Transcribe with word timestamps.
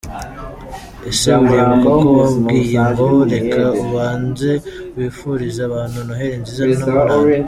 Ese 1.09 1.29
uribuka 1.43 1.89
ko 2.01 2.07
wambwiye 2.19 2.79
ngo 2.89 3.05
reka 3.33 3.61
ubanze 3.83 4.49
wifurize 4.95 5.61
abantu 5.69 5.97
Noheli 6.07 6.35
nziza 6.43 6.61
n’ubunani? 6.91 7.29